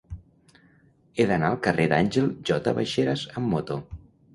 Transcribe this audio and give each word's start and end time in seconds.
He 1.15 1.27
d'anar 1.33 1.53
al 1.55 1.61
carrer 1.69 1.87
d'Àngel 1.95 2.35
J. 2.51 2.77
Baixeras 2.83 3.31
amb 3.41 3.57
moto. 3.57 3.85